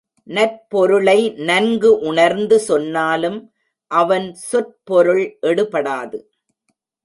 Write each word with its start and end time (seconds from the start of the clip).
நற்பொருளை 0.27 1.33
நன்கு 1.41 1.99
உணர்ந்து 1.99 2.59
சொன்னாலும் 2.59 3.39
அவன் 3.91 4.33
சொற்பொருள் 4.33 5.37
எடுபடாது. 5.41 6.19